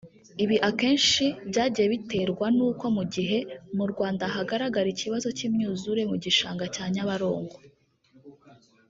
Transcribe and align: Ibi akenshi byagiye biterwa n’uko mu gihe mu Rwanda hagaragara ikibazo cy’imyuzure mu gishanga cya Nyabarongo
Ibi 0.43 0.57
akenshi 0.69 1.25
byagiye 1.49 1.87
biterwa 1.93 2.45
n’uko 2.57 2.85
mu 2.95 3.03
gihe 3.13 3.37
mu 3.77 3.85
Rwanda 3.91 4.23
hagaragara 4.35 4.87
ikibazo 4.93 5.27
cy’imyuzure 5.37 6.01
mu 6.11 6.15
gishanga 6.23 6.65
cya 6.75 6.85
Nyabarongo 6.93 7.55